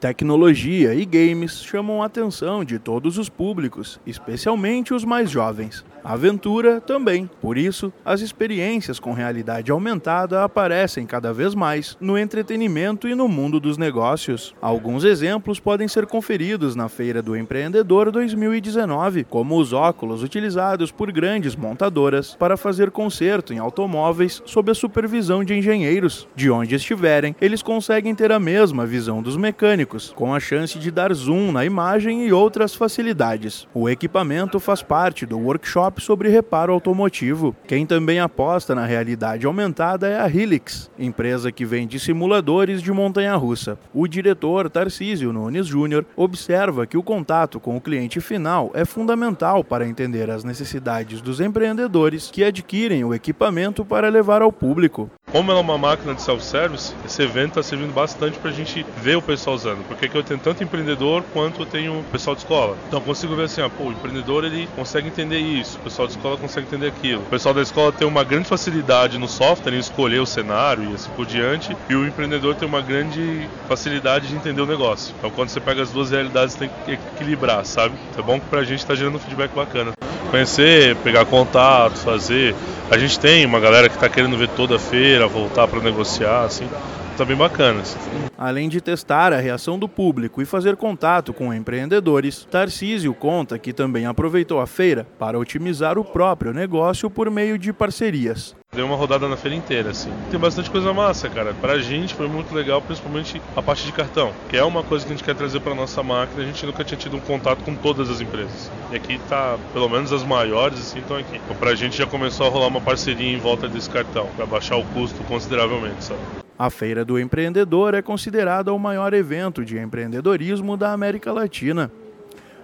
Tecnologia 0.00 0.94
e 0.94 1.06
games 1.06 1.62
chamam 1.62 2.02
a 2.02 2.06
atenção 2.06 2.62
de 2.62 2.78
todos 2.78 3.16
os 3.16 3.30
públicos, 3.30 3.98
especialmente 4.06 4.92
os 4.92 5.04
mais 5.04 5.30
jovens. 5.30 5.84
Aventura 6.04 6.80
também. 6.80 7.28
Por 7.40 7.58
isso, 7.58 7.92
as 8.04 8.20
experiências 8.20 9.00
com 9.00 9.12
realidade 9.12 9.72
aumentada 9.72 10.44
aparecem 10.44 11.04
cada 11.04 11.32
vez 11.32 11.52
mais 11.52 11.96
no 12.00 12.16
entretenimento 12.16 13.08
e 13.08 13.14
no 13.14 13.26
mundo 13.26 13.58
dos 13.58 13.76
negócios. 13.76 14.54
Alguns 14.62 15.02
exemplos 15.02 15.58
podem 15.58 15.88
ser 15.88 16.06
conferidos 16.06 16.76
na 16.76 16.88
Feira 16.88 17.20
do 17.20 17.36
Empreendedor 17.36 18.12
2019, 18.12 19.24
como 19.24 19.58
os 19.58 19.72
óculos 19.72 20.22
utilizados 20.22 20.92
por 20.92 21.10
grandes 21.10 21.56
montadoras 21.56 22.36
para 22.36 22.56
fazer 22.56 22.92
conserto 22.92 23.52
em 23.52 23.58
automóveis 23.58 24.40
sob 24.44 24.70
a 24.70 24.74
supervisão 24.74 25.42
de 25.42 25.54
engenheiros. 25.54 26.28
De 26.36 26.48
onde 26.50 26.76
estiverem, 26.76 27.34
eles 27.40 27.62
conseguem 27.62 28.14
ter 28.14 28.30
a 28.30 28.38
mesma 28.38 28.86
visão 28.86 29.20
dos 29.20 29.36
mecânicos, 29.36 29.85
com 30.14 30.34
a 30.34 30.40
chance 30.40 30.78
de 30.78 30.90
dar 30.90 31.12
zoom 31.14 31.52
na 31.52 31.64
imagem 31.64 32.26
e 32.26 32.32
outras 32.32 32.74
facilidades. 32.74 33.66
O 33.72 33.88
equipamento 33.88 34.58
faz 34.58 34.82
parte 34.82 35.24
do 35.24 35.38
workshop 35.38 36.02
sobre 36.02 36.28
reparo 36.28 36.72
automotivo. 36.72 37.54
Quem 37.66 37.86
também 37.86 38.20
aposta 38.20 38.74
na 38.74 38.84
realidade 38.84 39.46
aumentada 39.46 40.08
é 40.08 40.20
a 40.20 40.28
Helix, 40.28 40.90
empresa 40.98 41.52
que 41.52 41.64
vende 41.64 41.98
simuladores 41.98 42.82
de 42.82 42.92
montanha-russa. 42.92 43.78
O 43.94 44.06
diretor 44.06 44.68
Tarcísio 44.68 45.32
Nunes 45.32 45.66
Júnior 45.66 46.04
observa 46.16 46.86
que 46.86 46.96
o 46.96 47.02
contato 47.02 47.60
com 47.60 47.76
o 47.76 47.80
cliente 47.80 48.20
final 48.20 48.70
é 48.74 48.84
fundamental 48.84 49.62
para 49.62 49.86
entender 49.86 50.30
as 50.30 50.44
necessidades 50.44 51.20
dos 51.20 51.40
empreendedores 51.40 52.30
que 52.30 52.44
adquirem 52.44 53.04
o 53.04 53.14
equipamento 53.14 53.84
para 53.84 54.08
levar 54.08 54.42
ao 54.42 54.52
público. 54.52 55.10
Como 55.36 55.50
ela 55.50 55.60
é 55.60 55.62
uma 55.62 55.76
máquina 55.76 56.14
de 56.14 56.22
self-service, 56.22 56.94
esse 57.04 57.22
evento 57.22 57.48
está 57.48 57.62
servindo 57.62 57.92
bastante 57.92 58.38
para 58.38 58.48
a 58.48 58.54
gente 58.54 58.86
ver 58.96 59.18
o 59.18 59.22
pessoal 59.22 59.54
usando. 59.54 59.84
Porque 59.84 60.08
eu 60.16 60.22
tenho 60.22 60.40
tanto 60.40 60.64
empreendedor 60.64 61.22
quanto 61.24 61.60
eu 61.60 61.66
tenho 61.66 62.02
pessoal 62.10 62.34
de 62.34 62.40
escola. 62.40 62.78
Então 62.88 63.02
consigo 63.02 63.36
ver 63.36 63.42
assim, 63.42 63.60
ah, 63.60 63.68
pô, 63.68 63.84
o 63.84 63.92
empreendedor 63.92 64.46
ele 64.46 64.66
consegue 64.68 65.08
entender 65.08 65.38
isso, 65.38 65.78
o 65.78 65.82
pessoal 65.82 66.08
de 66.08 66.14
escola 66.14 66.38
consegue 66.38 66.66
entender 66.66 66.86
aquilo. 66.86 67.20
O 67.24 67.26
pessoal 67.26 67.54
da 67.54 67.60
escola 67.60 67.92
tem 67.92 68.08
uma 68.08 68.24
grande 68.24 68.48
facilidade 68.48 69.18
no 69.18 69.28
software 69.28 69.74
em 69.74 69.78
escolher 69.78 70.20
o 70.20 70.26
cenário 70.26 70.90
e 70.90 70.94
assim 70.94 71.10
por 71.10 71.26
diante. 71.26 71.76
E 71.90 71.94
o 71.94 72.06
empreendedor 72.06 72.54
tem 72.54 72.66
uma 72.66 72.80
grande 72.80 73.46
facilidade 73.68 74.28
de 74.28 74.36
entender 74.36 74.62
o 74.62 74.66
negócio. 74.66 75.14
Então 75.18 75.30
quando 75.30 75.50
você 75.50 75.60
pega 75.60 75.82
as 75.82 75.90
duas 75.90 76.12
realidades, 76.12 76.54
tem 76.54 76.70
que 76.86 76.92
equilibrar, 76.92 77.62
sabe? 77.66 77.94
Então, 78.08 78.24
é 78.24 78.26
bom 78.26 78.40
que 78.40 78.46
para 78.46 78.60
a 78.60 78.64
gente 78.64 78.78
está 78.78 78.94
gerando 78.94 79.16
um 79.16 79.20
feedback 79.20 79.54
bacana. 79.54 79.92
Conhecer, 80.36 80.94
pegar 80.96 81.24
contato, 81.24 81.96
fazer 81.96 82.54
a 82.90 82.96
gente 82.98 83.18
tem 83.18 83.44
uma 83.44 83.58
galera 83.58 83.88
que 83.88 83.96
está 83.96 84.08
querendo 84.08 84.36
ver 84.36 84.48
toda 84.50 84.76
a 84.76 84.78
feira, 84.78 85.26
voltar 85.26 85.66
para 85.66 85.80
negociar, 85.80 86.44
assim, 86.44 86.68
tá 87.16 87.24
bem 87.24 87.36
bacana. 87.36 87.80
Assim. 87.80 87.98
Além 88.38 88.68
de 88.68 88.80
testar 88.80 89.32
a 89.32 89.38
reação 89.38 89.76
do 89.76 89.88
público 89.88 90.40
e 90.40 90.44
fazer 90.44 90.76
contato 90.76 91.32
com 91.32 91.52
empreendedores, 91.52 92.46
Tarcísio 92.48 93.12
conta 93.12 93.58
que 93.58 93.72
também 93.72 94.06
aproveitou 94.06 94.60
a 94.60 94.66
feira 94.66 95.04
para 95.18 95.38
otimizar 95.38 95.98
o 95.98 96.04
próprio 96.04 96.52
negócio 96.52 97.10
por 97.10 97.28
meio 97.28 97.58
de 97.58 97.72
parcerias. 97.72 98.54
Dei 98.76 98.84
uma 98.84 98.94
rodada 98.94 99.26
na 99.26 99.38
feira 99.38 99.56
inteira, 99.56 99.88
assim. 99.88 100.12
Tem 100.30 100.38
bastante 100.38 100.70
coisa 100.70 100.92
massa, 100.92 101.30
cara. 101.30 101.54
Pra 101.54 101.78
gente 101.78 102.12
foi 102.14 102.28
muito 102.28 102.54
legal, 102.54 102.82
principalmente 102.82 103.40
a 103.56 103.62
parte 103.62 103.86
de 103.86 103.90
cartão, 103.90 104.34
que 104.50 104.56
é 104.58 104.62
uma 104.62 104.82
coisa 104.82 105.02
que 105.02 105.14
a 105.14 105.16
gente 105.16 105.24
quer 105.24 105.34
trazer 105.34 105.60
pra 105.60 105.74
nossa 105.74 106.02
máquina. 106.02 106.42
A 106.42 106.44
gente 106.44 106.66
nunca 106.66 106.84
tinha 106.84 106.98
tido 106.98 107.16
um 107.16 107.20
contato 107.20 107.64
com 107.64 107.74
todas 107.74 108.10
as 108.10 108.20
empresas. 108.20 108.70
E 108.92 108.96
aqui 108.96 109.18
tá, 109.30 109.56
pelo 109.72 109.88
menos 109.88 110.12
as 110.12 110.22
maiores, 110.22 110.78
assim, 110.78 110.98
estão 110.98 111.16
aqui. 111.16 111.40
Então 111.42 111.56
pra 111.56 111.74
gente 111.74 111.96
já 111.96 112.06
começou 112.06 112.46
a 112.46 112.50
rolar 112.50 112.66
uma 112.66 112.82
parceria 112.82 113.34
em 113.34 113.38
volta 113.38 113.66
desse 113.66 113.88
cartão, 113.88 114.28
pra 114.36 114.44
baixar 114.44 114.76
o 114.76 114.84
custo 114.84 115.24
consideravelmente, 115.24 116.04
sabe? 116.04 116.20
A 116.58 116.68
Feira 116.68 117.02
do 117.02 117.18
Empreendedor 117.18 117.94
é 117.94 118.02
considerada 118.02 118.74
o 118.74 118.78
maior 118.78 119.14
evento 119.14 119.64
de 119.64 119.78
empreendedorismo 119.78 120.76
da 120.76 120.92
América 120.92 121.32
Latina. 121.32 121.90